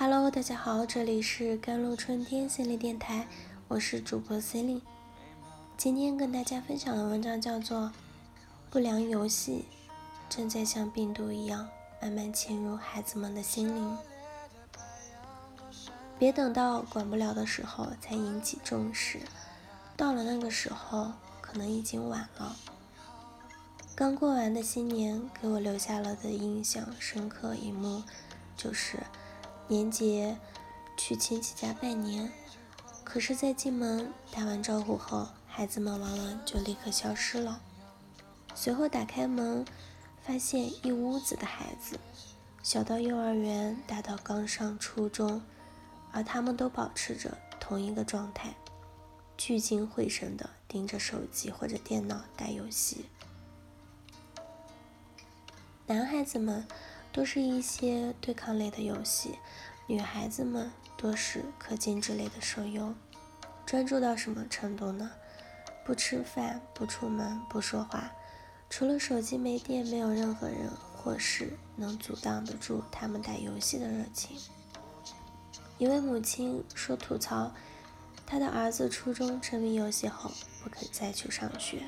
[0.00, 3.26] Hello，大家好，这里是甘露春天心理电台，
[3.66, 4.82] 我是主播 c e l i n
[5.76, 7.80] 今天跟大家分享的文章叫做
[8.70, 9.64] 《不良游戏
[10.28, 11.68] 正在像病毒一样
[12.00, 13.98] 慢慢侵入孩子们的心灵》，
[16.16, 19.18] 别等到管不了的时候才引起重视，
[19.96, 21.10] 到了那个时候
[21.40, 22.54] 可能已经晚了。
[23.96, 28.04] 刚过完的新年给我留下了的印象深刻一幕，
[28.56, 28.98] 就是。
[29.68, 30.34] 年节
[30.96, 32.32] 去亲戚家拜年，
[33.04, 37.60] 可是，在进门打完招呼后，孩子们往往就立刻消失了。
[38.54, 39.66] 随后打开门，
[40.22, 42.00] 发现一屋子的孩子，
[42.62, 45.42] 小到幼儿园，大到刚上初中，
[46.12, 48.54] 而他们都保持着同一个状态，
[49.36, 53.04] 聚精会神地盯着手机或者电脑打游戏。
[55.86, 56.66] 男孩子们。
[57.18, 59.40] 都是一些对抗类的游戏，
[59.88, 62.94] 女孩子们多是氪金之类的手游。
[63.66, 65.10] 专注到什么程度呢？
[65.84, 68.12] 不吃饭，不出门，不说话，
[68.70, 74.36] 除了手机没电，没有任何人或事能阻挡得住他们打游戏的热情。
[75.76, 77.50] 一位母亲说：“吐槽，
[78.24, 80.30] 他的儿子初中沉迷游戏后，
[80.62, 81.82] 不肯再去上学，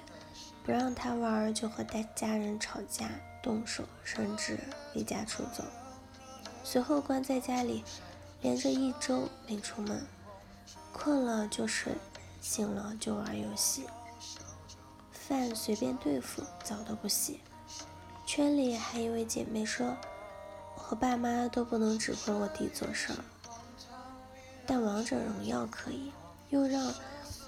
[0.64, 3.08] 不让他玩就和带家人吵架。”
[3.42, 4.58] 动手，甚至
[4.94, 5.64] 离家出走，
[6.62, 7.82] 随后关在家里，
[8.42, 10.06] 连着一周没出门，
[10.92, 11.94] 困了就睡，
[12.40, 13.84] 醒了就玩游戏，
[15.12, 17.40] 饭随便对付，澡都不洗。
[18.26, 19.96] 圈里还一位姐妹说
[20.76, 23.18] ：“我和爸妈都不能指挥我弟做事儿，
[24.66, 26.12] 但王者荣耀可以，
[26.50, 26.92] 又让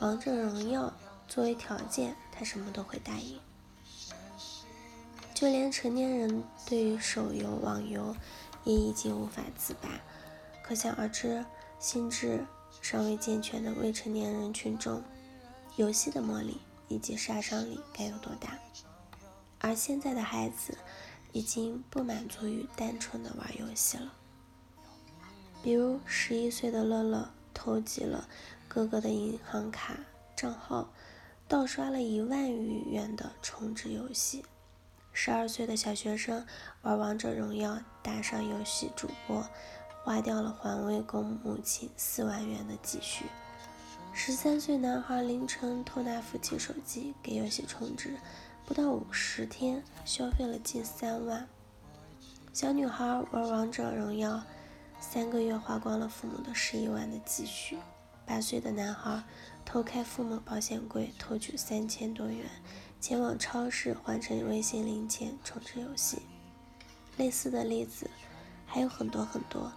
[0.01, 0.93] 王者荣耀
[1.29, 3.39] 作为条件，他什么都会答应。”
[5.43, 8.15] 就连成年人对于手游、网游
[8.63, 9.89] 也已经无法自拔，
[10.63, 11.45] 可想而知，
[11.81, 12.47] 心智
[12.81, 15.03] 尚未健全的未成年人群中，
[15.75, 18.57] 游戏的魔力以及杀伤力该有多大？
[19.59, 20.79] 而现在的孩子
[21.33, 24.13] 已经不满足于单纯的玩游戏了，
[25.61, 28.29] 比如十一岁的乐乐偷集了
[28.69, 29.99] 哥哥的银行卡
[30.37, 30.93] 账号，
[31.49, 34.45] 盗刷了一万余元的充值游戏。
[35.13, 36.45] 十二岁的小学生
[36.81, 39.47] 玩王者荣耀，打上游戏主播，
[40.03, 43.27] 花掉了环卫工母亲四万元的积蓄。
[44.15, 48.17] 十三岁男孩凌晨偷拿父亲手机给游戏充值，
[48.65, 51.47] 不到五十天消费了近三万。
[52.53, 54.43] 小女孩玩王者荣耀，
[54.99, 57.79] 三个月花光了父母的十一万的积蓄。
[58.25, 59.23] 八岁的男孩
[59.65, 62.47] 偷开父母保险柜，偷取三千多元。
[63.03, 66.23] 前往超市换成微信零钱充值游戏，
[67.17, 68.09] 类似的例子
[68.65, 69.73] 还有很多很多。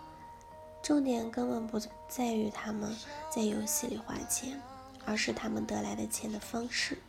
[0.83, 2.95] 重点根本不在于他们
[3.31, 4.61] 在游戏里花钱，
[5.05, 6.99] 而是他们得来的钱的方式。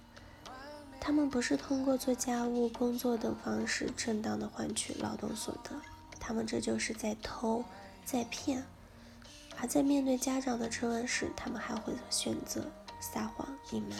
[0.99, 5.71] 他们不是通过做家务、工作等方式正当的换取劳动所得，
[6.19, 7.63] 他们这就是在偷，
[8.07, 8.65] 在骗。
[9.61, 12.65] 而在面对家长的质问时，他们还会选择
[13.01, 13.99] 撒谎隐瞒。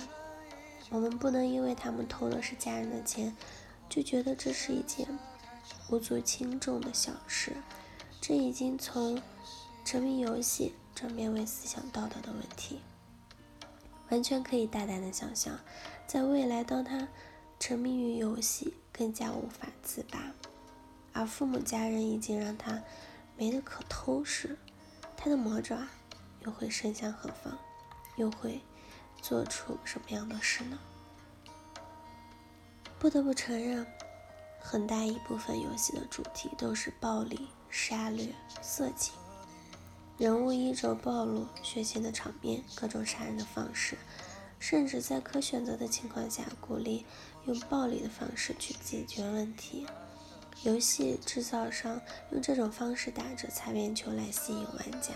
[0.91, 3.37] 我们不能因为他们偷的是家人的钱，
[3.89, 5.07] 就觉得这是一件
[5.91, 7.57] 无足轻重的小事。
[8.21, 9.21] 这已经从
[9.85, 12.81] 沉迷游戏转变为思想道德的问题。
[14.11, 15.59] 完全可以大胆的想象，
[16.07, 17.09] 在未来，当他
[17.59, 20.33] 沉迷于游戏，更加无法自拔，
[21.13, 22.81] 而父母家人已经让他
[23.37, 24.57] 没得可偷时，
[25.17, 25.89] 他的魔爪
[26.45, 27.59] 又会伸向何方？
[28.17, 28.61] 又会？
[29.29, 30.79] 做出什么样的事呢？
[32.97, 33.85] 不得不承认，
[34.61, 38.33] 很大一部分游戏的主题都是暴力、杀掠、
[38.63, 39.13] 色情，
[40.17, 43.99] 人物衣着暴露、血腥的场面、各种杀人的方式，
[44.61, 47.05] 甚至在可选择的情况下，鼓励
[47.47, 49.89] 用暴力的方式去解决问题。
[50.63, 52.01] 游戏制造商
[52.31, 55.15] 用这种方式打着擦边球来吸引玩家，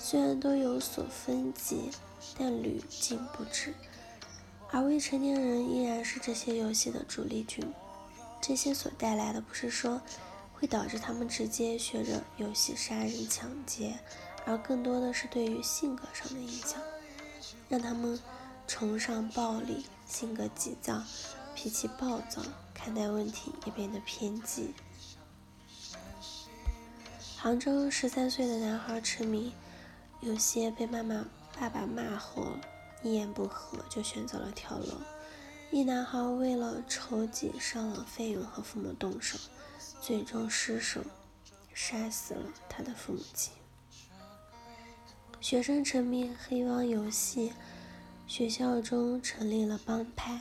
[0.00, 1.90] 虽然都有所分级。
[2.38, 3.74] 但屡禁不止，
[4.70, 7.64] 而未成年人依然是这些游戏的主力军。
[8.42, 10.00] 这些所带来的不是说
[10.52, 13.98] 会导致他们直接学着游戏杀人抢劫，
[14.44, 16.80] 而更多的是对于性格上的影响，
[17.68, 18.20] 让他们
[18.66, 21.02] 崇尚暴力，性格急躁，
[21.54, 22.42] 脾气暴躁，
[22.74, 24.74] 看待问题也变得偏激。
[27.36, 29.54] 杭州十三岁的男孩痴迷，
[30.20, 31.26] 有些被妈妈。
[31.58, 32.46] 爸爸骂后，
[33.02, 34.94] 一言不合就选择了跳楼。
[35.70, 39.38] 一男孩为了筹集上网费用和父母动手，
[40.00, 41.02] 最终失手
[41.74, 43.52] 杀死了他的父母亲。
[45.40, 47.52] 学生沉迷黑帮游戏，
[48.26, 50.40] 学校中成立了帮派，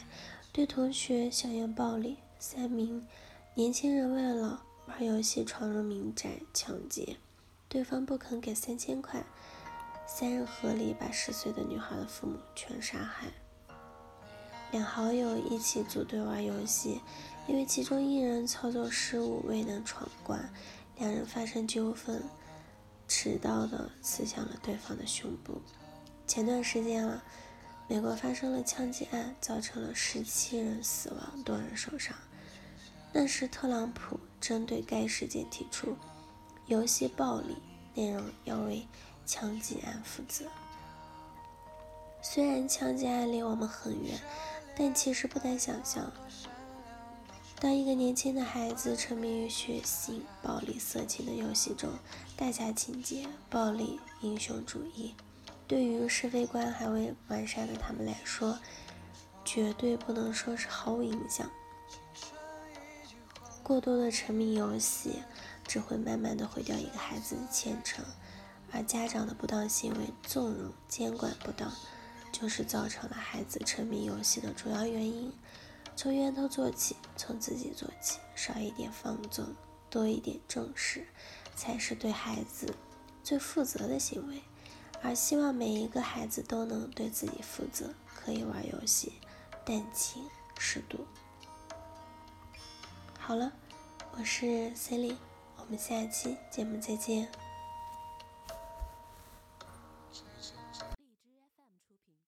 [0.53, 2.17] 对同学校园暴力。
[2.37, 3.05] 三名
[3.55, 7.17] 年轻人为了玩游戏闯入民宅抢劫，
[7.67, 9.25] 对方不肯给三千块，
[10.11, 13.27] 三人合力把十岁的女孩的父母全杀害。
[14.71, 16.99] 两好友一起组队玩游戏，
[17.47, 20.51] 因为其中一人操作失误未能闯关，
[20.97, 22.23] 两人发生纠纷，
[23.07, 25.61] 持刀的刺向了对方的胸部。
[26.25, 27.23] 前段时间了，
[27.87, 32.15] 美国发生了枪击案，造成了十七人死亡，多人受伤。
[33.13, 35.95] 那时特朗普针对该事件提出，
[36.65, 37.55] 游戏暴力
[37.93, 38.87] 内容要为
[39.29, 40.45] 枪击案负责。
[42.19, 44.19] 虽然枪击案离我们很远。
[44.81, 46.09] 但其实不难想象，
[47.59, 51.89] 当一个年轻的孩子沉迷于血腥、暴力、色情的游戏中，
[52.37, 55.13] 大家情节、暴力、英雄主义，
[55.67, 58.57] 对于是非观还未完善的他们来说，
[59.43, 61.51] 绝对不能说是毫无影响。
[63.61, 65.21] 过多的沉迷游戏，
[65.67, 68.05] 只会慢慢的毁掉一个孩子的前程，
[68.71, 71.71] 而家长的不当行为、纵容、监管不当。
[72.31, 75.33] 就是造成了孩子沉迷游戏的主要原因。
[75.95, 79.47] 从源头做起，从自己做起，少一点放纵，
[79.89, 81.07] 多一点重视，
[81.55, 82.75] 才是对孩子
[83.23, 84.43] 最负责的行为。
[85.01, 89.13] 而希望每一个孩子都能对自己负责，可以玩游戏，
[89.65, 90.23] 但请
[90.59, 91.05] 适度。
[93.17, 93.51] 好了，
[94.11, 95.17] 我是 c e l i n e
[95.57, 97.27] 我们下期节目再见。